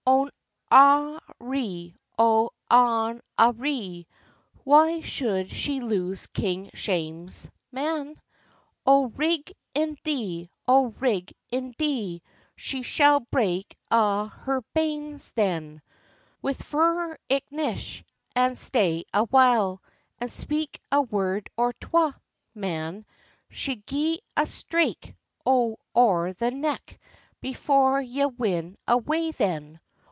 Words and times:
Oh' 0.07 0.29
on 0.71 1.19
a 1.27 1.45
ri, 1.45 1.95
Oh' 2.17 2.49
on 2.71 3.21
a 3.37 3.51
ri, 3.51 4.07
Why 4.63 5.01
should 5.01 5.49
she 5.51 5.79
lose 5.79 6.25
King 6.27 6.71
Shames, 6.73 7.51
man? 7.71 8.19
Oh' 8.85 9.09
rig 9.09 9.53
in 9.75 9.97
di, 10.03 10.49
Oh' 10.67 10.95
rig 10.99 11.35
in 11.51 11.75
di, 11.77 12.23
She 12.55 12.81
shall 12.81 13.19
break 13.19 13.77
a' 13.91 14.25
her 14.25 14.61
banes 14.73 15.31
then; 15.33 15.81
With 16.41 16.63
furichinish, 16.63 18.03
an' 18.35 18.55
stay 18.55 19.03
a 19.13 19.23
while, 19.25 19.83
And 20.19 20.31
speak 20.31 20.81
a 20.91 21.01
word 21.03 21.49
or 21.55 21.73
twa, 21.73 22.19
man, 22.55 23.05
She's 23.51 23.79
gi' 23.85 24.21
a 24.35 24.47
straike, 24.47 25.15
out 25.47 25.77
o'er 25.95 26.33
the 26.33 26.49
neck, 26.51 26.99
Before 27.39 28.01
ye 28.01 28.25
win 28.25 28.77
awa' 28.87 29.31
then. 29.33 29.79